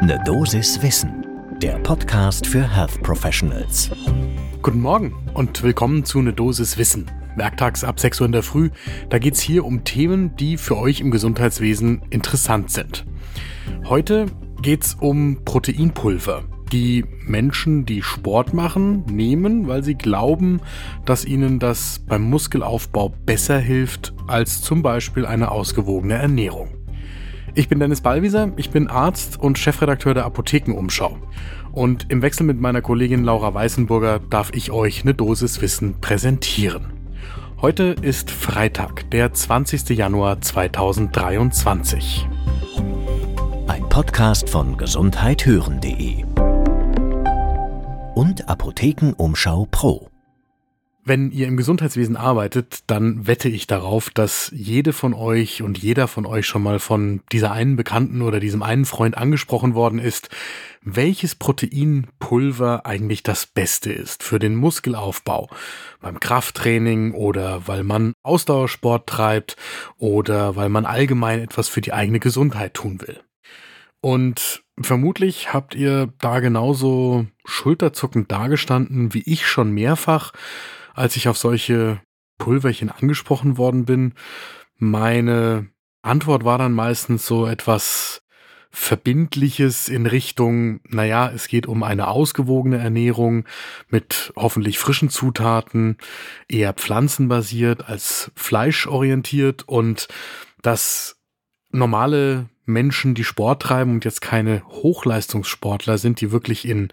Ne 0.00 0.22
Dosis 0.24 0.80
Wissen, 0.80 1.26
der 1.60 1.76
Podcast 1.80 2.46
für 2.46 2.62
Health 2.62 3.02
Professionals. 3.02 3.90
Guten 4.62 4.80
Morgen 4.80 5.12
und 5.34 5.60
willkommen 5.64 6.04
zu 6.04 6.22
Ne 6.22 6.32
Dosis 6.32 6.78
Wissen. 6.78 7.10
Werktags 7.34 7.82
ab 7.82 7.98
6 7.98 8.20
Uhr 8.20 8.26
in 8.26 8.32
der 8.32 8.44
Früh. 8.44 8.70
Da 9.08 9.18
geht 9.18 9.34
es 9.34 9.40
hier 9.40 9.64
um 9.64 9.82
Themen, 9.82 10.36
die 10.36 10.56
für 10.56 10.76
euch 10.76 11.00
im 11.00 11.10
Gesundheitswesen 11.10 12.02
interessant 12.10 12.70
sind. 12.70 13.06
Heute 13.86 14.26
geht 14.62 14.84
es 14.84 14.94
um 14.94 15.44
Proteinpulver 15.44 16.44
die 16.70 17.04
Menschen, 17.24 17.84
die 17.84 18.02
Sport 18.02 18.54
machen, 18.54 19.04
nehmen, 19.10 19.66
weil 19.66 19.82
sie 19.82 19.94
glauben, 19.94 20.60
dass 21.06 21.24
ihnen 21.24 21.58
das 21.58 21.98
beim 22.06 22.22
Muskelaufbau 22.22 23.14
besser 23.24 23.58
hilft 23.58 24.14
als 24.26 24.60
zum 24.60 24.82
Beispiel 24.82 25.26
eine 25.26 25.50
ausgewogene 25.50 26.14
Ernährung. 26.14 26.77
Ich 27.58 27.68
bin 27.68 27.80
Dennis 27.80 28.02
Ballwieser, 28.02 28.52
ich 28.54 28.70
bin 28.70 28.86
Arzt 28.86 29.36
und 29.36 29.58
Chefredakteur 29.58 30.14
der 30.14 30.26
Apothekenumschau. 30.26 31.18
Und 31.72 32.06
im 32.08 32.22
Wechsel 32.22 32.44
mit 32.44 32.60
meiner 32.60 32.82
Kollegin 32.82 33.24
Laura 33.24 33.52
Weißenburger 33.52 34.20
darf 34.20 34.52
ich 34.54 34.70
euch 34.70 35.02
eine 35.02 35.12
Dosis 35.12 35.60
Wissen 35.60 36.00
präsentieren. 36.00 36.92
Heute 37.60 37.96
ist 38.00 38.30
Freitag, 38.30 39.10
der 39.10 39.32
20. 39.32 39.88
Januar 39.88 40.40
2023. 40.40 42.28
Ein 43.66 43.88
Podcast 43.88 44.48
von 44.48 44.76
gesundheithören.de 44.76 46.22
und 48.14 48.48
Apothekenumschau 48.48 49.66
Pro. 49.68 50.07
Wenn 51.08 51.30
ihr 51.30 51.46
im 51.46 51.56
Gesundheitswesen 51.56 52.18
arbeitet, 52.18 52.80
dann 52.86 53.26
wette 53.26 53.48
ich 53.48 53.66
darauf, 53.66 54.10
dass 54.10 54.52
jede 54.54 54.92
von 54.92 55.14
euch 55.14 55.62
und 55.62 55.78
jeder 55.78 56.06
von 56.06 56.26
euch 56.26 56.44
schon 56.44 56.62
mal 56.62 56.78
von 56.78 57.22
dieser 57.32 57.50
einen 57.50 57.76
Bekannten 57.76 58.20
oder 58.20 58.40
diesem 58.40 58.62
einen 58.62 58.84
Freund 58.84 59.16
angesprochen 59.16 59.74
worden 59.74 60.00
ist, 60.00 60.28
welches 60.82 61.34
Proteinpulver 61.34 62.84
eigentlich 62.84 63.22
das 63.22 63.46
Beste 63.46 63.90
ist 63.90 64.22
für 64.22 64.38
den 64.38 64.54
Muskelaufbau, 64.54 65.48
beim 66.02 66.20
Krafttraining 66.20 67.14
oder 67.14 67.66
weil 67.66 67.84
man 67.84 68.12
Ausdauersport 68.22 69.06
treibt 69.06 69.56
oder 69.96 70.56
weil 70.56 70.68
man 70.68 70.84
allgemein 70.84 71.40
etwas 71.40 71.70
für 71.70 71.80
die 71.80 71.94
eigene 71.94 72.20
Gesundheit 72.20 72.74
tun 72.74 73.00
will. 73.00 73.18
Und 74.02 74.62
vermutlich 74.78 75.54
habt 75.54 75.74
ihr 75.74 76.12
da 76.20 76.40
genauso 76.40 77.26
schulterzuckend 77.46 78.30
dagestanden 78.30 79.14
wie 79.14 79.22
ich 79.24 79.46
schon 79.46 79.70
mehrfach 79.70 80.34
als 80.98 81.16
ich 81.16 81.28
auf 81.28 81.38
solche 81.38 82.00
Pulverchen 82.38 82.90
angesprochen 82.90 83.56
worden 83.56 83.84
bin, 83.84 84.14
meine 84.76 85.68
Antwort 86.02 86.44
war 86.44 86.58
dann 86.58 86.72
meistens 86.72 87.26
so 87.26 87.46
etwas 87.46 88.22
Verbindliches 88.70 89.88
in 89.88 90.06
Richtung, 90.06 90.80
naja, 90.84 91.30
es 91.34 91.48
geht 91.48 91.66
um 91.66 91.82
eine 91.82 92.08
ausgewogene 92.08 92.78
Ernährung 92.78 93.44
mit 93.88 94.32
hoffentlich 94.36 94.78
frischen 94.78 95.08
Zutaten, 95.08 95.96
eher 96.48 96.74
pflanzenbasiert 96.74 97.88
als 97.88 98.30
fleischorientiert 98.36 99.66
und 99.66 100.08
dass 100.62 101.16
normale 101.70 102.48
Menschen, 102.66 103.14
die 103.14 103.24
Sport 103.24 103.62
treiben 103.62 103.92
und 103.92 104.04
jetzt 104.04 104.20
keine 104.20 104.62
Hochleistungssportler 104.68 105.96
sind, 105.96 106.20
die 106.20 106.30
wirklich 106.30 106.68
in 106.68 106.88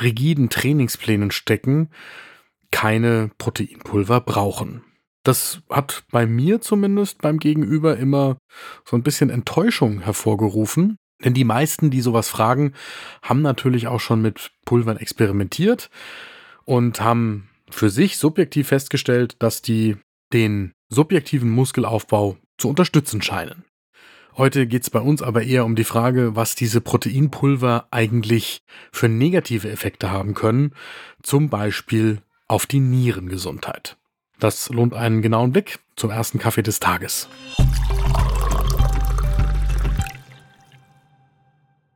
rigiden 0.00 0.48
Trainingsplänen 0.48 1.30
stecken, 1.30 1.90
keine 2.70 3.30
Proteinpulver 3.38 4.20
brauchen. 4.20 4.84
Das 5.24 5.60
hat 5.68 6.04
bei 6.10 6.26
mir 6.26 6.60
zumindest 6.60 7.20
beim 7.20 7.38
Gegenüber 7.38 7.96
immer 7.96 8.38
so 8.84 8.96
ein 8.96 9.02
bisschen 9.02 9.30
Enttäuschung 9.30 10.00
hervorgerufen. 10.00 10.96
Denn 11.24 11.34
die 11.34 11.44
meisten, 11.44 11.90
die 11.90 12.00
sowas 12.00 12.28
fragen, 12.28 12.72
haben 13.22 13.42
natürlich 13.42 13.88
auch 13.88 13.98
schon 13.98 14.22
mit 14.22 14.52
Pulvern 14.64 14.96
experimentiert 14.96 15.90
und 16.64 17.00
haben 17.00 17.48
für 17.70 17.90
sich 17.90 18.18
subjektiv 18.18 18.68
festgestellt, 18.68 19.36
dass 19.40 19.60
die 19.60 19.96
den 20.32 20.72
subjektiven 20.88 21.50
Muskelaufbau 21.50 22.36
zu 22.56 22.68
unterstützen 22.68 23.20
scheinen. 23.20 23.64
Heute 24.36 24.68
geht 24.68 24.82
es 24.84 24.90
bei 24.90 25.00
uns 25.00 25.20
aber 25.20 25.42
eher 25.42 25.64
um 25.64 25.74
die 25.74 25.84
Frage, 25.84 26.36
was 26.36 26.54
diese 26.54 26.80
Proteinpulver 26.80 27.88
eigentlich 27.90 28.62
für 28.92 29.08
negative 29.08 29.68
Effekte 29.68 30.12
haben 30.12 30.34
können, 30.34 30.74
zum 31.22 31.48
Beispiel 31.50 32.22
auf 32.48 32.66
die 32.66 32.80
Nierengesundheit. 32.80 33.96
Das 34.40 34.68
lohnt 34.70 34.94
einen 34.94 35.22
genauen 35.22 35.52
Blick 35.52 35.80
zum 35.96 36.10
ersten 36.10 36.38
Kaffee 36.38 36.62
des 36.62 36.80
Tages. 36.80 37.28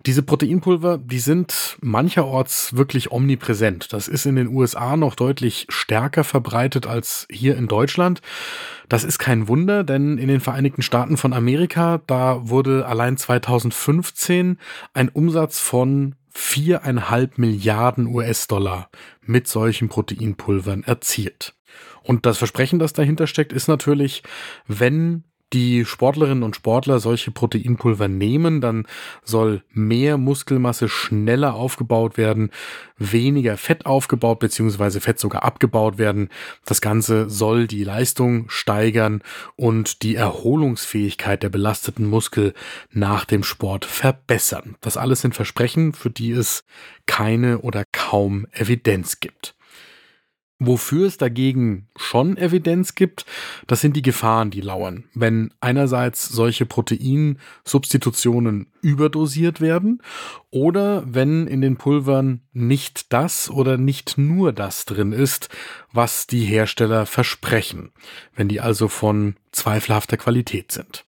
Diese 0.04 0.24
Proteinpulver, 0.24 0.98
die 0.98 1.20
sind 1.20 1.76
mancherorts 1.80 2.76
wirklich 2.76 3.12
omnipräsent. 3.12 3.92
Das 3.92 4.08
ist 4.08 4.26
in 4.26 4.34
den 4.34 4.48
USA 4.48 4.96
noch 4.96 5.14
deutlich 5.14 5.66
stärker 5.68 6.24
verbreitet 6.24 6.88
als 6.88 7.28
hier 7.30 7.56
in 7.56 7.68
Deutschland. 7.68 8.20
Das 8.88 9.04
ist 9.04 9.20
kein 9.20 9.46
Wunder, 9.46 9.84
denn 9.84 10.18
in 10.18 10.26
den 10.26 10.40
Vereinigten 10.40 10.82
Staaten 10.82 11.16
von 11.16 11.32
Amerika, 11.32 12.00
da 12.08 12.48
wurde 12.48 12.86
allein 12.86 13.16
2015 13.16 14.58
ein 14.92 15.08
Umsatz 15.08 15.60
von 15.60 16.16
viereinhalb 16.32 17.38
Milliarden 17.38 18.06
US-Dollar 18.06 18.90
mit 19.22 19.46
solchen 19.48 19.88
Proteinpulvern 19.88 20.82
erzielt. 20.84 21.54
Und 22.02 22.26
das 22.26 22.38
Versprechen, 22.38 22.78
das 22.78 22.92
dahinter 22.92 23.26
steckt, 23.26 23.52
ist 23.52 23.68
natürlich, 23.68 24.22
wenn 24.66 25.24
die 25.52 25.84
Sportlerinnen 25.84 26.42
und 26.42 26.56
Sportler 26.56 26.98
solche 26.98 27.30
Proteinpulver 27.30 28.08
nehmen, 28.08 28.60
dann 28.60 28.86
soll 29.24 29.62
mehr 29.72 30.16
Muskelmasse 30.16 30.88
schneller 30.88 31.54
aufgebaut 31.54 32.16
werden, 32.16 32.50
weniger 32.96 33.56
Fett 33.56 33.86
aufgebaut 33.86 34.38
bzw. 34.40 35.00
Fett 35.00 35.18
sogar 35.18 35.42
abgebaut 35.42 35.98
werden. 35.98 36.28
Das 36.64 36.80
Ganze 36.80 37.28
soll 37.28 37.66
die 37.66 37.84
Leistung 37.84 38.48
steigern 38.48 39.22
und 39.56 40.02
die 40.02 40.14
Erholungsfähigkeit 40.14 41.42
der 41.42 41.50
belasteten 41.50 42.06
Muskel 42.06 42.54
nach 42.90 43.24
dem 43.24 43.42
Sport 43.42 43.84
verbessern. 43.84 44.76
Das 44.80 44.96
alles 44.96 45.20
sind 45.20 45.34
Versprechen, 45.34 45.92
für 45.92 46.10
die 46.10 46.32
es 46.32 46.64
keine 47.06 47.58
oder 47.58 47.84
kaum 47.92 48.46
Evidenz 48.52 49.20
gibt. 49.20 49.54
Wofür 50.64 51.08
es 51.08 51.18
dagegen 51.18 51.88
schon 51.96 52.36
Evidenz 52.36 52.94
gibt, 52.94 53.26
das 53.66 53.80
sind 53.80 53.96
die 53.96 54.02
Gefahren, 54.02 54.52
die 54.52 54.60
lauern. 54.60 55.02
Wenn 55.12 55.52
einerseits 55.60 56.28
solche 56.28 56.66
Proteinsubstitutionen 56.66 58.68
überdosiert 58.80 59.60
werden 59.60 60.02
oder 60.50 61.02
wenn 61.04 61.48
in 61.48 61.62
den 61.62 61.78
Pulvern 61.78 62.42
nicht 62.52 63.12
das 63.12 63.50
oder 63.50 63.76
nicht 63.76 64.18
nur 64.18 64.52
das 64.52 64.84
drin 64.84 65.10
ist, 65.10 65.48
was 65.92 66.28
die 66.28 66.44
Hersteller 66.44 67.06
versprechen, 67.06 67.90
wenn 68.36 68.46
die 68.46 68.60
also 68.60 68.86
von 68.86 69.34
zweifelhafter 69.50 70.16
Qualität 70.16 70.70
sind. 70.70 71.06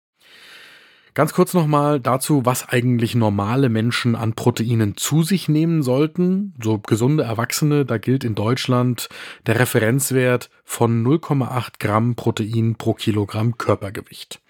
Ganz 1.13 1.33
kurz 1.33 1.53
nochmal 1.53 1.99
dazu, 1.99 2.43
was 2.43 2.67
eigentlich 2.69 3.13
normale 3.13 3.69
Menschen 3.69 4.15
an 4.15 4.33
Proteinen 4.33 4.97
zu 4.97 5.21
sich 5.21 5.47
nehmen 5.47 5.83
sollten. 5.83 6.55
So 6.61 6.79
gesunde 6.79 7.23
Erwachsene, 7.23 7.85
da 7.85 7.99
gilt 7.99 8.23
in 8.23 8.33
Deutschland 8.33 9.09
der 9.45 9.59
Referenzwert 9.59 10.49
von 10.63 11.05
0,8 11.05 11.73
Gramm 11.79 12.15
Protein 12.15 12.75
pro 12.75 12.95
Kilogramm 12.95 13.59
Körpergewicht. 13.59 14.41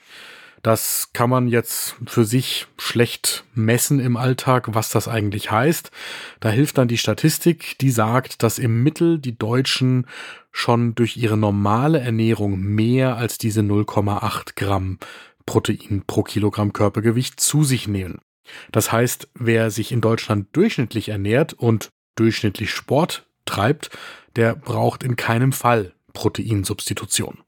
Das 0.62 1.09
kann 1.12 1.29
man 1.29 1.50
jetzt 1.50 1.97
für 2.06 2.24
sich 2.24 2.68
schlecht 2.78 3.44
messen 3.53 4.00
im 4.00 4.16
Alltag, 4.16 4.69
was 4.72 4.88
das 4.88 5.09
eigentlich 5.09 5.51
heißt. 5.51 5.91
Da 6.40 6.50
hilft 6.50 6.78
dann 6.78 6.88
die 6.88 6.97
Statistik, 6.97 7.78
die 7.80 7.91
sagt, 7.91 8.41
dass 8.41 8.59
im 8.59 8.81
Mittel 8.81 9.19
die 9.19 9.38
Deutschen 9.38 10.07
schon 10.53 10.95
durch 10.95 11.18
ihre 11.18 11.35
normale 11.35 12.00
Ernährung 12.00 12.62
mehr 12.62 13.18
als 13.18 13.38
diese 13.38 13.59
0,8 13.59 14.56
Gramm 14.56 15.00
Protein 15.45 16.03
pro 16.05 16.23
Kilogramm 16.23 16.73
Körpergewicht 16.73 17.39
zu 17.39 17.63
sich 17.63 17.87
nehmen. 17.87 18.19
Das 18.71 18.91
heißt, 18.91 19.29
wer 19.35 19.71
sich 19.71 19.91
in 19.91 20.01
Deutschland 20.01 20.47
durchschnittlich 20.53 21.09
ernährt 21.09 21.53
und 21.53 21.89
durchschnittlich 22.15 22.71
Sport 22.71 23.27
treibt, 23.45 23.89
der 24.35 24.56
braucht 24.56 25.03
in 25.03 25.15
keinem 25.15 25.51
Fall 25.51 25.94
Proteinsubstitution. 26.13 27.39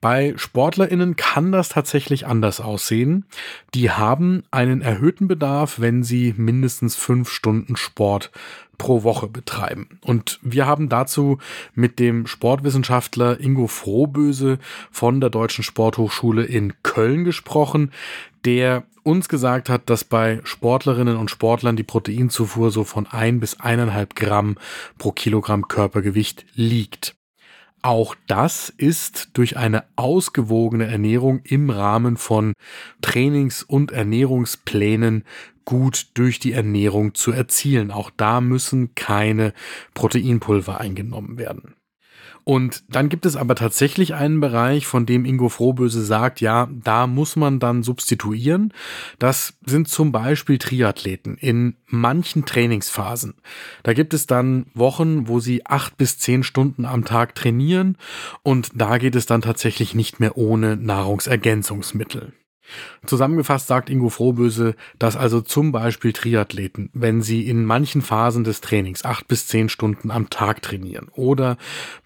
Bei 0.00 0.32
Sportlerinnen 0.36 1.16
kann 1.16 1.52
das 1.52 1.68
tatsächlich 1.68 2.26
anders 2.26 2.60
aussehen. 2.60 3.26
Die 3.74 3.90
haben 3.90 4.44
einen 4.50 4.80
erhöhten 4.80 5.28
Bedarf, 5.28 5.78
wenn 5.78 6.02
sie 6.02 6.34
mindestens 6.38 6.96
fünf 6.96 7.30
Stunden 7.30 7.76
Sport 7.76 8.30
pro 8.78 9.02
Woche 9.02 9.28
betreiben. 9.28 9.98
Und 10.00 10.38
wir 10.40 10.66
haben 10.66 10.88
dazu 10.88 11.36
mit 11.74 11.98
dem 11.98 12.26
Sportwissenschaftler 12.26 13.38
Ingo 13.38 13.66
Frohböse 13.66 14.58
von 14.90 15.20
der 15.20 15.28
Deutschen 15.28 15.62
Sporthochschule 15.62 16.44
in 16.44 16.72
Köln 16.82 17.24
gesprochen, 17.24 17.92
der 18.46 18.84
uns 19.02 19.28
gesagt 19.28 19.68
hat, 19.68 19.90
dass 19.90 20.04
bei 20.04 20.40
Sportlerinnen 20.44 21.18
und 21.18 21.30
Sportlern 21.30 21.76
die 21.76 21.82
Proteinzufuhr 21.82 22.70
so 22.70 22.84
von 22.84 23.06
ein 23.06 23.38
bis 23.38 23.60
eineinhalb 23.60 24.16
Gramm 24.16 24.56
pro 24.96 25.12
Kilogramm 25.12 25.68
Körpergewicht 25.68 26.46
liegt. 26.54 27.19
Auch 27.82 28.14
das 28.26 28.68
ist 28.76 29.30
durch 29.32 29.56
eine 29.56 29.84
ausgewogene 29.96 30.86
Ernährung 30.86 31.40
im 31.44 31.70
Rahmen 31.70 32.18
von 32.18 32.52
Trainings- 33.00 33.62
und 33.62 33.90
Ernährungsplänen 33.90 35.24
gut 35.64 36.08
durch 36.14 36.38
die 36.40 36.52
Ernährung 36.52 37.14
zu 37.14 37.32
erzielen. 37.32 37.90
Auch 37.90 38.10
da 38.10 38.40
müssen 38.40 38.94
keine 38.94 39.54
Proteinpulver 39.94 40.78
eingenommen 40.78 41.38
werden. 41.38 41.74
Und 42.50 42.82
dann 42.88 43.08
gibt 43.08 43.26
es 43.26 43.36
aber 43.36 43.54
tatsächlich 43.54 44.14
einen 44.14 44.40
Bereich, 44.40 44.84
von 44.84 45.06
dem 45.06 45.24
Ingo 45.24 45.48
Frohböse 45.48 46.04
sagt, 46.04 46.40
ja, 46.40 46.68
da 46.82 47.06
muss 47.06 47.36
man 47.36 47.60
dann 47.60 47.84
substituieren. 47.84 48.74
Das 49.20 49.54
sind 49.64 49.86
zum 49.86 50.10
Beispiel 50.10 50.58
Triathleten 50.58 51.36
in 51.36 51.76
manchen 51.86 52.46
Trainingsphasen. 52.46 53.34
Da 53.84 53.92
gibt 53.92 54.14
es 54.14 54.26
dann 54.26 54.66
Wochen, 54.74 55.28
wo 55.28 55.38
sie 55.38 55.64
acht 55.64 55.96
bis 55.96 56.18
zehn 56.18 56.42
Stunden 56.42 56.86
am 56.86 57.04
Tag 57.04 57.36
trainieren 57.36 57.96
und 58.42 58.70
da 58.74 58.98
geht 58.98 59.14
es 59.14 59.26
dann 59.26 59.42
tatsächlich 59.42 59.94
nicht 59.94 60.18
mehr 60.18 60.36
ohne 60.36 60.76
Nahrungsergänzungsmittel. 60.76 62.32
Zusammengefasst 63.06 63.66
sagt 63.66 63.90
Ingo 63.90 64.08
Frohböse, 64.08 64.74
dass 64.98 65.16
also 65.16 65.40
zum 65.40 65.72
Beispiel 65.72 66.12
Triathleten, 66.12 66.90
wenn 66.92 67.22
sie 67.22 67.46
in 67.46 67.64
manchen 67.64 68.02
Phasen 68.02 68.44
des 68.44 68.60
Trainings 68.60 69.04
acht 69.04 69.28
bis 69.28 69.46
zehn 69.46 69.68
Stunden 69.68 70.10
am 70.10 70.30
Tag 70.30 70.62
trainieren 70.62 71.08
oder 71.12 71.56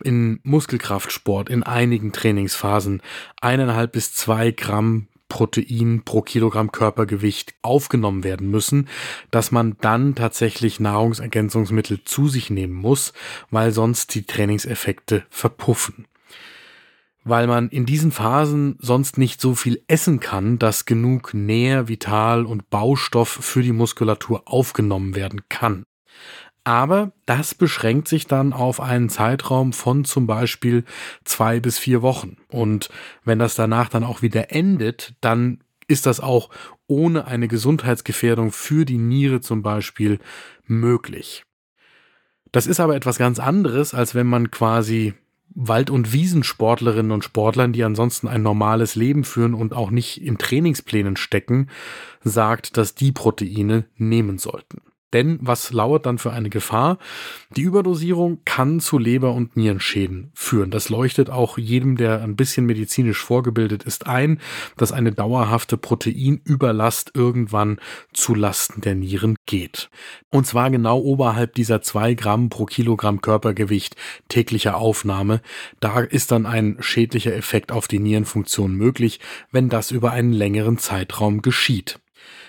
in 0.02 0.40
Muskelkraftsport 0.42 1.48
in 1.48 1.62
einigen 1.62 2.12
Trainingsphasen 2.12 3.02
eineinhalb 3.40 3.92
bis 3.92 4.14
zwei 4.14 4.50
Gramm 4.50 5.08
Protein 5.28 6.02
pro 6.04 6.22
Kilogramm 6.22 6.70
Körpergewicht 6.70 7.54
aufgenommen 7.62 8.22
werden 8.22 8.50
müssen, 8.50 8.88
dass 9.30 9.50
man 9.50 9.76
dann 9.80 10.14
tatsächlich 10.14 10.80
Nahrungsergänzungsmittel 10.80 12.04
zu 12.04 12.28
sich 12.28 12.50
nehmen 12.50 12.74
muss, 12.74 13.12
weil 13.50 13.72
sonst 13.72 14.14
die 14.14 14.26
Trainingseffekte 14.26 15.24
verpuffen 15.30 16.06
weil 17.24 17.46
man 17.46 17.70
in 17.70 17.86
diesen 17.86 18.12
Phasen 18.12 18.76
sonst 18.78 19.18
nicht 19.18 19.40
so 19.40 19.54
viel 19.54 19.82
essen 19.88 20.20
kann, 20.20 20.58
dass 20.58 20.84
genug 20.84 21.34
Nähr, 21.34 21.88
Vital 21.88 22.44
und 22.44 22.70
Baustoff 22.70 23.28
für 23.28 23.62
die 23.62 23.72
Muskulatur 23.72 24.42
aufgenommen 24.46 25.14
werden 25.14 25.40
kann. 25.48 25.84
Aber 26.64 27.12
das 27.26 27.54
beschränkt 27.54 28.08
sich 28.08 28.26
dann 28.26 28.54
auf 28.54 28.80
einen 28.80 29.10
Zeitraum 29.10 29.74
von 29.74 30.04
zum 30.04 30.26
Beispiel 30.26 30.84
zwei 31.24 31.60
bis 31.60 31.78
vier 31.78 32.00
Wochen. 32.00 32.36
Und 32.48 32.88
wenn 33.24 33.38
das 33.38 33.54
danach 33.54 33.90
dann 33.90 34.04
auch 34.04 34.22
wieder 34.22 34.50
endet, 34.50 35.14
dann 35.20 35.60
ist 35.86 36.06
das 36.06 36.20
auch 36.20 36.48
ohne 36.86 37.26
eine 37.26 37.48
Gesundheitsgefährdung 37.48 38.50
für 38.52 38.86
die 38.86 38.96
Niere 38.96 39.40
zum 39.40 39.62
Beispiel 39.62 40.18
möglich. 40.66 41.44
Das 42.52 42.66
ist 42.66 42.80
aber 42.80 42.96
etwas 42.96 43.18
ganz 43.18 43.38
anderes, 43.38 43.94
als 43.94 44.14
wenn 44.14 44.26
man 44.26 44.50
quasi 44.50 45.14
Wald- 45.54 45.90
und 45.90 46.12
Wiesensportlerinnen 46.12 47.12
und 47.12 47.24
Sportlern, 47.24 47.72
die 47.72 47.84
ansonsten 47.84 48.28
ein 48.28 48.42
normales 48.42 48.96
Leben 48.96 49.24
führen 49.24 49.54
und 49.54 49.72
auch 49.72 49.90
nicht 49.90 50.20
in 50.20 50.38
Trainingsplänen 50.38 51.16
stecken, 51.16 51.68
sagt, 52.22 52.76
dass 52.76 52.94
die 52.94 53.12
Proteine 53.12 53.86
nehmen 53.96 54.38
sollten. 54.38 54.82
Denn 55.14 55.38
was 55.40 55.72
lauert 55.72 56.06
dann 56.06 56.18
für 56.18 56.32
eine 56.32 56.50
Gefahr? 56.50 56.98
Die 57.56 57.62
Überdosierung 57.62 58.40
kann 58.44 58.80
zu 58.80 58.98
Leber- 58.98 59.32
und 59.32 59.56
Nierenschäden 59.56 60.32
führen. 60.34 60.72
Das 60.72 60.88
leuchtet 60.88 61.30
auch 61.30 61.56
jedem, 61.56 61.96
der 61.96 62.20
ein 62.20 62.34
bisschen 62.34 62.66
medizinisch 62.66 63.18
vorgebildet 63.18 63.84
ist, 63.84 64.08
ein, 64.08 64.40
dass 64.76 64.90
eine 64.90 65.12
dauerhafte 65.12 65.76
Proteinüberlast 65.76 67.12
irgendwann 67.14 67.78
zu 68.12 68.34
Lasten 68.34 68.80
der 68.80 68.96
Nieren 68.96 69.36
geht. 69.46 69.88
Und 70.30 70.48
zwar 70.48 70.70
genau 70.70 70.98
oberhalb 70.98 71.54
dieser 71.54 71.80
zwei 71.80 72.14
Gramm 72.14 72.48
pro 72.48 72.66
Kilogramm 72.66 73.20
Körpergewicht 73.20 73.94
täglicher 74.28 74.76
Aufnahme. 74.76 75.42
Da 75.78 76.00
ist 76.00 76.32
dann 76.32 76.44
ein 76.44 76.76
schädlicher 76.80 77.34
Effekt 77.36 77.70
auf 77.70 77.86
die 77.86 78.00
Nierenfunktion 78.00 78.74
möglich, 78.74 79.20
wenn 79.52 79.68
das 79.68 79.92
über 79.92 80.10
einen 80.10 80.32
längeren 80.32 80.78
Zeitraum 80.78 81.40
geschieht. 81.40 82.00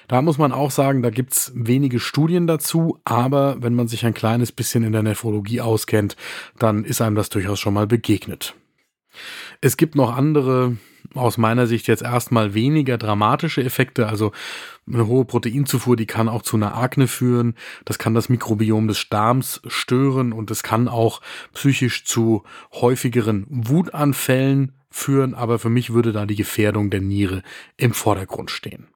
Da 0.07 0.22
muss 0.22 0.38
man 0.38 0.52
auch 0.52 0.72
sagen, 0.72 1.02
da 1.02 1.10
gibt's 1.10 1.52
wenige 1.56 2.00
Studien 2.00 2.48
dazu, 2.48 3.00
aber 3.06 3.57
wenn 3.62 3.75
man 3.75 3.88
sich 3.88 4.06
ein 4.06 4.13
kleines 4.13 4.52
bisschen 4.52 4.84
in 4.84 4.92
der 4.92 5.04
Nephrologie 5.04 5.62
auskennt, 5.62 6.16
dann 6.60 6.84
ist 6.84 7.02
einem 7.02 7.16
das 7.16 7.30
durchaus 7.30 7.60
schon 7.60 7.74
mal 7.74 7.88
begegnet. 7.88 8.56
Es 9.62 9.78
gibt 9.78 9.96
noch 9.96 10.16
andere, 10.16 10.78
aus 11.13 11.38
meiner 11.38 11.68
Sicht 11.68 11.88
jetzt 11.88 12.04
erstmal 12.04 12.54
weniger 12.54 12.98
dramatische 12.98 13.63
Effekte. 13.63 14.07
Also 14.07 14.31
eine 14.88 15.07
hohe 15.07 15.25
Proteinzufuhr, 15.25 15.96
die 15.96 16.06
kann 16.06 16.30
auch 16.30 16.42
zu 16.42 16.57
einer 16.57 16.75
Akne 16.75 17.07
führen. 17.07 17.56
Das 17.86 17.98
kann 17.98 18.13
das 18.13 18.30
Mikrobiom 18.30 18.88
des 18.88 19.10
Darms 19.10 19.62
stören 19.68 20.34
und 20.34 20.52
es 20.52 20.63
kann 20.63 20.88
auch 20.88 21.22
psychisch 21.54 22.06
zu 22.06 22.44
häufigeren 22.74 23.46
Wutanfällen 23.50 24.74
führen. 24.90 25.34
Aber 25.34 25.60
für 25.60 25.69
mich 25.69 25.94
würde 25.94 26.12
da 26.12 26.25
die 26.25 26.36
Gefährdung 26.36 26.90
der 26.90 27.02
Niere 27.02 27.44
im 27.78 27.94
Vordergrund 27.94 28.52
stehen. 28.52 28.88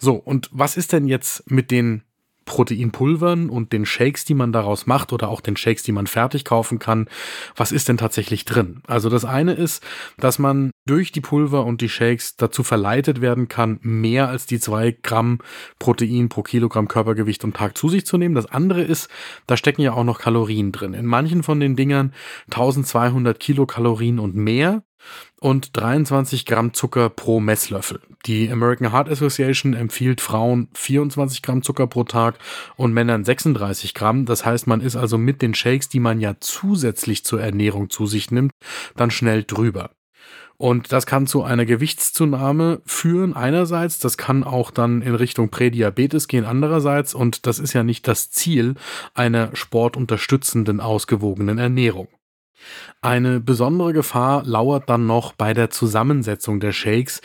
So, 0.00 0.14
und 0.14 0.48
was 0.52 0.76
ist 0.76 0.92
denn 0.92 1.06
jetzt 1.06 1.50
mit 1.50 1.70
den 1.70 2.02
Proteinpulvern 2.46 3.48
und 3.48 3.72
den 3.72 3.86
Shakes, 3.86 4.24
die 4.24 4.34
man 4.34 4.50
daraus 4.50 4.86
macht 4.86 5.12
oder 5.12 5.28
auch 5.28 5.40
den 5.40 5.56
Shakes, 5.56 5.84
die 5.84 5.92
man 5.92 6.08
fertig 6.08 6.44
kaufen 6.44 6.80
kann, 6.80 7.08
was 7.54 7.70
ist 7.70 7.88
denn 7.88 7.98
tatsächlich 7.98 8.44
drin? 8.44 8.82
Also 8.88 9.08
das 9.08 9.24
eine 9.24 9.52
ist, 9.52 9.84
dass 10.16 10.40
man 10.40 10.72
durch 10.84 11.12
die 11.12 11.20
Pulver 11.20 11.64
und 11.64 11.80
die 11.80 11.88
Shakes 11.88 12.36
dazu 12.36 12.64
verleitet 12.64 13.20
werden 13.20 13.46
kann, 13.46 13.78
mehr 13.82 14.28
als 14.28 14.46
die 14.46 14.58
zwei 14.58 14.96
Gramm 15.02 15.38
Protein 15.78 16.28
pro 16.28 16.42
Kilogramm 16.42 16.88
Körpergewicht 16.88 17.44
am 17.44 17.52
Tag 17.52 17.78
zu 17.78 17.88
sich 17.88 18.04
zu 18.04 18.18
nehmen. 18.18 18.34
Das 18.34 18.46
andere 18.46 18.82
ist, 18.82 19.08
da 19.46 19.56
stecken 19.56 19.82
ja 19.82 19.92
auch 19.92 20.04
noch 20.04 20.18
Kalorien 20.18 20.72
drin. 20.72 20.94
In 20.94 21.06
manchen 21.06 21.44
von 21.44 21.60
den 21.60 21.76
Dingern 21.76 22.12
1200 22.46 23.38
Kilokalorien 23.38 24.18
und 24.18 24.34
mehr 24.34 24.82
und 25.40 25.76
23 25.76 26.46
Gramm 26.46 26.74
Zucker 26.74 27.08
pro 27.08 27.40
Messlöffel. 27.40 28.00
Die 28.26 28.50
American 28.50 28.92
Heart 28.92 29.08
Association 29.08 29.74
empfiehlt 29.74 30.20
Frauen 30.20 30.68
24 30.74 31.42
Gramm 31.42 31.62
Zucker 31.62 31.86
pro 31.86 32.04
Tag 32.04 32.38
und 32.76 32.92
Männern 32.92 33.24
36 33.24 33.94
Gramm. 33.94 34.26
Das 34.26 34.44
heißt, 34.44 34.66
man 34.66 34.80
ist 34.80 34.96
also 34.96 35.16
mit 35.18 35.42
den 35.42 35.54
Shakes, 35.54 35.88
die 35.88 36.00
man 36.00 36.20
ja 36.20 36.34
zusätzlich 36.40 37.24
zur 37.24 37.40
Ernährung 37.40 37.90
zu 37.90 38.06
sich 38.06 38.30
nimmt, 38.30 38.52
dann 38.96 39.10
schnell 39.10 39.44
drüber. 39.44 39.90
Und 40.60 40.92
das 40.92 41.06
kann 41.06 41.26
zu 41.26 41.42
einer 41.42 41.64
Gewichtszunahme 41.64 42.82
führen 42.84 43.34
einerseits, 43.34 43.98
das 43.98 44.18
kann 44.18 44.44
auch 44.44 44.70
dann 44.70 45.00
in 45.00 45.14
Richtung 45.14 45.48
Prädiabetes 45.48 46.28
gehen 46.28 46.44
andererseits 46.44 47.14
und 47.14 47.46
das 47.46 47.58
ist 47.58 47.72
ja 47.72 47.82
nicht 47.82 48.06
das 48.06 48.30
Ziel 48.30 48.74
einer 49.14 49.56
sportunterstützenden 49.56 50.80
ausgewogenen 50.80 51.56
Ernährung. 51.56 52.08
Eine 53.02 53.40
besondere 53.40 53.92
Gefahr 53.92 54.44
lauert 54.44 54.90
dann 54.90 55.06
noch 55.06 55.32
bei 55.32 55.54
der 55.54 55.70
Zusammensetzung 55.70 56.60
der 56.60 56.72
Shakes, 56.72 57.20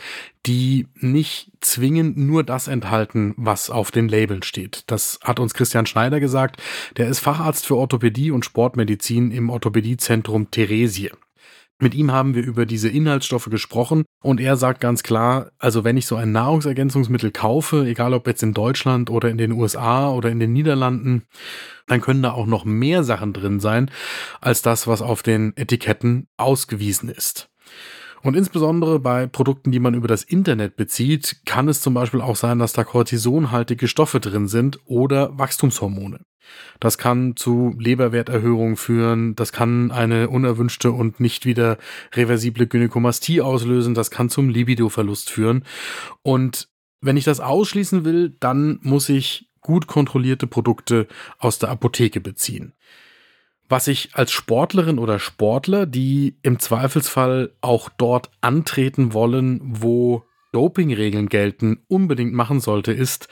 die 0.46 0.86
nicht 0.94 1.50
zwingend 1.60 2.16
nur 2.16 2.44
das 2.44 2.68
enthalten, 2.68 3.34
was 3.36 3.68
auf 3.68 3.90
den 3.90 4.08
Labeln 4.08 4.42
steht. 4.42 4.84
Das 4.86 5.18
hat 5.22 5.40
uns 5.40 5.54
Christian 5.54 5.86
Schneider 5.86 6.20
gesagt. 6.20 6.62
Der 6.96 7.08
ist 7.08 7.18
Facharzt 7.18 7.66
für 7.66 7.76
Orthopädie 7.76 8.30
und 8.30 8.44
Sportmedizin 8.44 9.30
im 9.30 9.50
Orthopädiezentrum 9.50 10.50
Theresie. 10.50 11.10
Mit 11.78 11.94
ihm 11.94 12.10
haben 12.10 12.34
wir 12.34 12.42
über 12.42 12.64
diese 12.64 12.88
Inhaltsstoffe 12.88 13.50
gesprochen 13.50 14.04
und 14.22 14.40
er 14.40 14.56
sagt 14.56 14.80
ganz 14.80 15.02
klar, 15.02 15.50
also 15.58 15.84
wenn 15.84 15.98
ich 15.98 16.06
so 16.06 16.16
ein 16.16 16.32
Nahrungsergänzungsmittel 16.32 17.32
kaufe, 17.32 17.84
egal 17.86 18.14
ob 18.14 18.26
jetzt 18.26 18.42
in 18.42 18.54
Deutschland 18.54 19.10
oder 19.10 19.28
in 19.28 19.36
den 19.36 19.52
USA 19.52 20.10
oder 20.10 20.30
in 20.30 20.40
den 20.40 20.54
Niederlanden, 20.54 21.24
dann 21.86 22.00
können 22.00 22.22
da 22.22 22.32
auch 22.32 22.46
noch 22.46 22.64
mehr 22.64 23.04
Sachen 23.04 23.34
drin 23.34 23.60
sein 23.60 23.90
als 24.40 24.62
das, 24.62 24.86
was 24.86 25.02
auf 25.02 25.22
den 25.22 25.54
Etiketten 25.56 26.28
ausgewiesen 26.38 27.10
ist. 27.10 27.50
Und 28.22 28.34
insbesondere 28.34 28.98
bei 28.98 29.26
Produkten, 29.26 29.70
die 29.70 29.78
man 29.78 29.92
über 29.92 30.08
das 30.08 30.22
Internet 30.22 30.76
bezieht, 30.76 31.42
kann 31.44 31.68
es 31.68 31.82
zum 31.82 31.92
Beispiel 31.92 32.22
auch 32.22 32.36
sein, 32.36 32.58
dass 32.58 32.72
da 32.72 32.84
kortisonhaltige 32.84 33.86
Stoffe 33.86 34.18
drin 34.18 34.48
sind 34.48 34.80
oder 34.86 35.38
Wachstumshormone. 35.38 36.20
Das 36.80 36.98
kann 36.98 37.36
zu 37.36 37.74
Leberwerterhöhungen 37.78 38.76
führen, 38.76 39.34
das 39.34 39.52
kann 39.52 39.90
eine 39.90 40.28
unerwünschte 40.28 40.92
und 40.92 41.20
nicht 41.20 41.46
wieder 41.46 41.78
reversible 42.14 42.66
Gynäkomastie 42.66 43.40
auslösen, 43.40 43.94
das 43.94 44.10
kann 44.10 44.28
zum 44.28 44.48
Libidoverlust 44.48 45.30
führen. 45.30 45.64
Und 46.22 46.68
wenn 47.00 47.16
ich 47.16 47.24
das 47.24 47.40
ausschließen 47.40 48.04
will, 48.04 48.36
dann 48.40 48.78
muss 48.82 49.08
ich 49.08 49.48
gut 49.60 49.86
kontrollierte 49.86 50.46
Produkte 50.46 51.08
aus 51.38 51.58
der 51.58 51.70
Apotheke 51.70 52.20
beziehen. 52.20 52.72
Was 53.68 53.88
ich 53.88 54.10
als 54.14 54.30
Sportlerin 54.30 54.98
oder 54.98 55.18
Sportler, 55.18 55.86
die 55.86 56.36
im 56.42 56.60
Zweifelsfall 56.60 57.52
auch 57.60 57.88
dort 57.88 58.30
antreten 58.40 59.12
wollen, 59.12 59.60
wo 59.64 60.24
Dopingregeln 60.52 61.28
gelten, 61.28 61.80
unbedingt 61.88 62.32
machen 62.32 62.60
sollte, 62.60 62.92
ist, 62.92 63.28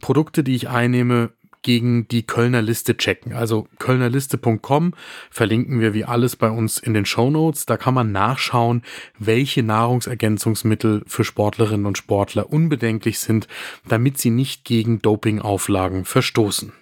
Produkte, 0.00 0.44
die 0.44 0.54
ich 0.54 0.68
einnehme, 0.68 1.32
gegen 1.62 2.06
die 2.08 2.24
Kölner 2.24 2.62
Liste 2.62 2.96
checken. 2.96 3.32
Also 3.32 3.68
kölnerliste.com 3.78 4.94
verlinken 5.30 5.80
wir 5.80 5.94
wie 5.94 6.04
alles 6.04 6.36
bei 6.36 6.50
uns 6.50 6.78
in 6.78 6.94
den 6.94 7.06
Show 7.06 7.30
Notes. 7.30 7.66
Da 7.66 7.76
kann 7.76 7.94
man 7.94 8.12
nachschauen, 8.12 8.82
welche 9.18 9.62
Nahrungsergänzungsmittel 9.62 11.04
für 11.06 11.24
Sportlerinnen 11.24 11.86
und 11.86 11.98
Sportler 11.98 12.52
unbedenklich 12.52 13.20
sind, 13.20 13.48
damit 13.86 14.18
sie 14.18 14.30
nicht 14.30 14.64
gegen 14.64 15.00
Dopingauflagen 15.00 16.04
verstoßen. 16.04 16.72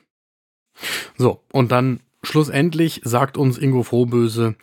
So, 1.16 1.42
und 1.52 1.70
dann 1.72 2.00
schlussendlich 2.22 3.02
sagt 3.04 3.36
uns 3.36 3.58
Ingo 3.58 3.82
Frohböse, 3.82 4.56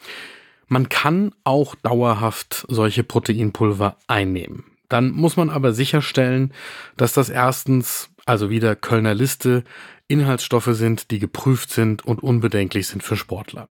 man 0.67 0.89
kann 0.89 1.33
auch 1.43 1.75
dauerhaft 1.75 2.65
solche 2.67 3.03
Proteinpulver 3.03 3.97
einnehmen. 4.07 4.65
Dann 4.89 5.11
muss 5.11 5.37
man 5.37 5.49
aber 5.49 5.73
sicherstellen, 5.73 6.53
dass 6.95 7.13
das 7.13 7.29
erstens 7.29 8.09
also 8.25 8.49
wieder 8.49 8.75
Kölner 8.75 9.13
Liste, 9.13 9.63
Inhaltsstoffe 10.07 10.69
sind, 10.71 11.11
die 11.11 11.19
geprüft 11.19 11.69
sind 11.69 12.05
und 12.05 12.23
unbedenklich 12.23 12.87
sind 12.87 13.03
für 13.03 13.17
Sportler. 13.17 13.69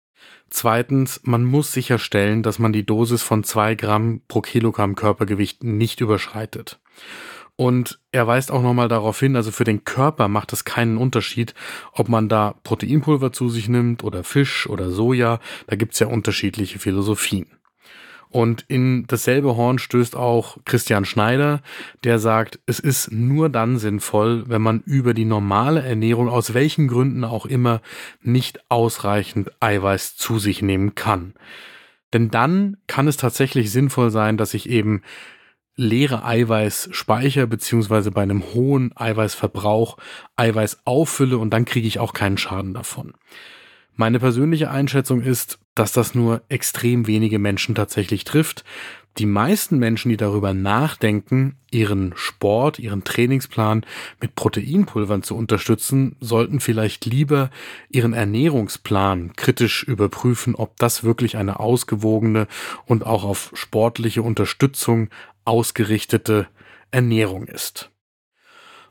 Zweitens, 0.51 1.21
man 1.25 1.45
muss 1.45 1.73
sicherstellen, 1.73 2.43
dass 2.43 2.59
man 2.59 2.73
die 2.73 2.87
Dosis 2.87 3.23
von 3.23 3.45
zwei 3.45 3.75
Gramm 3.75 4.23
pro 4.29 4.41
Kilogramm 4.41 4.95
Körpergewicht 4.95 5.65
nicht 5.65 6.01
überschreitet. 6.01 6.81
Und 7.57 8.01
er 8.11 8.27
weist 8.27 8.51
auch 8.51 8.63
nochmal 8.63 8.89
darauf 8.89 9.21
hin, 9.21 9.37
also 9.37 9.53
für 9.53 9.65
den 9.65 9.85
Körper 9.85 10.27
macht 10.27 10.53
es 10.53 10.65
keinen 10.65 10.97
Unterschied, 10.97 11.55
ob 11.93 12.09
man 12.09 12.29
da 12.29 12.57
Proteinpulver 12.65 13.33
zu 13.33 13.49
sich 13.49 13.69
nimmt 13.69 14.03
oder 14.03 14.25
Fisch 14.25 14.69
oder 14.69 14.91
Soja. 14.91 15.39
Da 15.69 15.77
gibt's 15.77 16.01
ja 16.01 16.09
unterschiedliche 16.09 16.81
Philosophien. 16.81 17.47
Und 18.35 18.65
in 18.67 19.07
dasselbe 19.07 19.57
Horn 19.57 19.79
stößt 19.79 20.17
auch 20.17 20.59
Christian 20.65 21.05
Schneider, 21.05 21.63
der 22.03 22.19
sagt, 22.19 22.59
es 22.67 22.81
ist 22.81 23.13
nur 23.13 23.49
dann 23.49 23.79
sinnvoll, 23.79 24.43
wenn 24.49 24.61
man 24.61 24.81
über 24.81 25.15
die 25.15 25.25
normale 25.25 25.85
Ernährung 25.85 26.29
aus 26.29 26.53
welchen 26.53 26.89
Gründen 26.89 27.23
auch 27.23 27.47
immer 27.47 27.81
nicht 28.23 28.69
ausreichend 28.73 29.53
Eiweiß 29.61 30.17
zu 30.17 30.41
sich 30.41 30.63
nehmen 30.63 30.97
kann. 30.97 31.35
Denn 32.13 32.29
dann 32.29 32.77
kann 32.89 33.07
es 33.07 33.17
tatsächlich 33.19 33.71
sinnvoll 33.71 34.11
sein, 34.11 34.37
dass 34.37 34.53
ich 34.53 34.69
eben 34.69 35.03
leere 35.77 36.25
Eiweißspeicher 36.25 37.47
beziehungsweise 37.47 38.11
bei 38.11 38.23
einem 38.23 38.43
hohen 38.53 38.91
Eiweißverbrauch 38.97 39.97
Eiweiß 40.35 40.79
auffülle 40.85 41.39
und 41.39 41.51
dann 41.51 41.67
kriege 41.67 41.87
ich 41.87 42.01
auch 42.01 42.13
keinen 42.13 42.39
Schaden 42.39 42.75
davon. 42.75 43.15
Meine 43.95 44.19
persönliche 44.19 44.73
Einschätzung 44.73 45.21
ist, 45.21 45.61
dass 45.75 45.93
das 45.93 46.15
nur 46.15 46.43
extrem 46.49 47.07
wenige 47.07 47.39
Menschen 47.39 47.75
tatsächlich 47.75 48.25
trifft. 48.25 48.65
Die 49.19 49.27
meisten 49.27 49.79
Menschen, 49.79 50.09
die 50.09 50.17
darüber 50.17 50.55
nachdenken, 50.55 51.55
ihren 51.71 52.13
Sport, 52.17 52.81
ihren 52.81 53.05
Trainingsplan 53.05 53.87
mit 54.21 54.35
Proteinpulvern 54.35 55.23
zu 55.23 55.37
unterstützen, 55.37 56.17
sollten 56.21 56.59
vielleicht 56.59 57.07
lieber 57.07 57.51
ihren 57.89 58.13
Ernährungsplan 58.13 59.35
kritisch 59.37 59.85
überprüfen, 59.85 60.57
ob 60.57 60.77
das 60.79 61.05
wirklich 61.05 61.37
eine 61.37 61.61
ausgewogene 61.61 62.49
und 62.87 63.07
auch 63.07 63.23
auf 63.23 63.53
sportliche 63.55 64.23
Unterstützung 64.23 65.11
ausgerichtete 65.45 66.49
Ernährung 66.91 67.47
ist. 67.47 67.91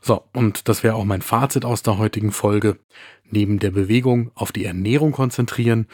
So, 0.00 0.24
und 0.32 0.68
das 0.68 0.82
wäre 0.82 0.94
auch 0.96 1.04
mein 1.04 1.22
Fazit 1.22 1.64
aus 1.64 1.82
der 1.82 1.98
heutigen 1.98 2.30
Folge. 2.30 2.78
Neben 3.30 3.58
der 3.58 3.70
Bewegung 3.70 4.30
auf 4.34 4.52
die 4.52 4.66
Ernährung 4.66 5.12
konzentrieren, 5.12 5.86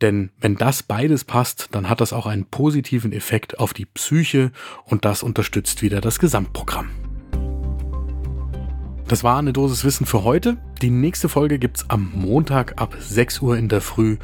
denn 0.00 0.30
wenn 0.40 0.56
das 0.56 0.82
beides 0.82 1.24
passt, 1.24 1.68
dann 1.72 1.88
hat 1.88 2.00
das 2.00 2.12
auch 2.12 2.26
einen 2.26 2.46
positiven 2.46 3.12
Effekt 3.12 3.58
auf 3.58 3.72
die 3.72 3.86
Psyche 3.86 4.50
und 4.84 5.04
das 5.04 5.22
unterstützt 5.22 5.82
wieder 5.82 6.00
das 6.00 6.18
Gesamtprogramm. 6.18 6.90
Das 9.08 9.22
war 9.22 9.38
eine 9.38 9.52
Dosis 9.52 9.84
Wissen 9.84 10.06
für 10.06 10.24
heute. 10.24 10.56
Die 10.80 10.90
nächste 10.90 11.28
Folge 11.28 11.58
gibt's 11.58 11.84
am 11.88 12.10
Montag 12.14 12.80
ab 12.80 12.96
6 12.98 13.42
Uhr 13.42 13.58
in 13.58 13.68
der 13.68 13.82
Früh, 13.82 14.16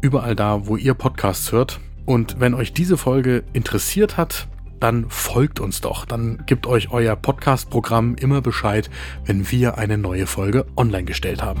überall 0.00 0.36
da, 0.36 0.66
wo 0.66 0.76
ihr 0.76 0.94
Podcasts 0.94 1.50
hört. 1.50 1.80
Und 2.04 2.38
wenn 2.38 2.54
euch 2.54 2.72
diese 2.72 2.96
Folge 2.96 3.42
interessiert 3.52 4.16
hat, 4.16 4.46
dann 4.78 5.06
folgt 5.08 5.58
uns 5.58 5.80
doch. 5.80 6.04
Dann 6.04 6.44
gibt 6.46 6.66
euch 6.66 6.90
euer 6.90 7.16
Podcast-Programm 7.16 8.14
immer 8.14 8.40
Bescheid, 8.40 8.88
wenn 9.24 9.50
wir 9.50 9.78
eine 9.78 9.98
neue 9.98 10.26
Folge 10.26 10.66
online 10.76 11.04
gestellt 11.04 11.42
haben. 11.42 11.60